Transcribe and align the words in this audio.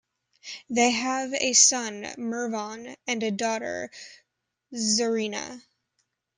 They 0.67 0.89
have 0.89 1.31
a 1.35 1.53
son, 1.53 2.07
Mervon, 2.17 2.95
and 3.05 3.21
a 3.21 3.29
daughter, 3.29 3.91
Zarina. 4.73 5.61